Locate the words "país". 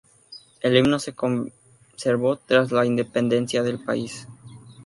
3.83-4.27